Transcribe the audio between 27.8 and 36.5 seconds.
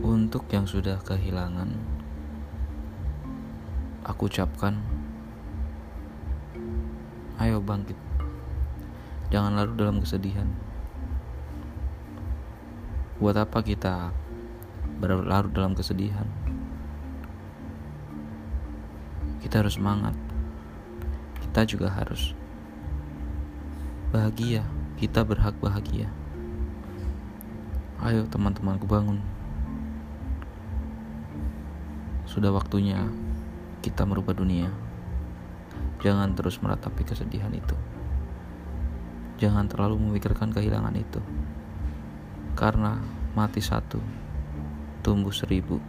Ayo teman-temanku bangun. Sudah waktunya kita merubah dunia. Jangan